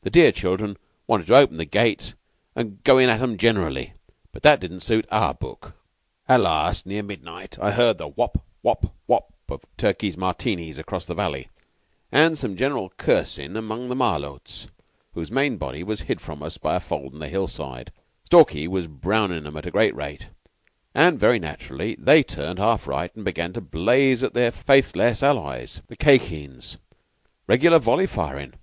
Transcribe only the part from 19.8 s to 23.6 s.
rate, and very naturally they turned half right and began to